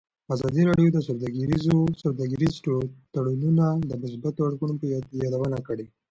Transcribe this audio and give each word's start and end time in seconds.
ازادي 0.35 0.61
راډیو 0.69 0.89
د 0.93 0.99
سوداګریز 2.03 2.53
تړونونه 3.13 3.65
د 3.89 3.91
مثبتو 4.03 4.41
اړخونو 4.47 4.73
یادونه 5.23 5.57
کړې. 5.67 5.85